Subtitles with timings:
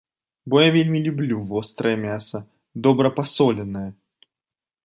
[0.51, 2.43] Бо я вельмі люблю вострае мяса,
[2.89, 3.89] добра пасоленае.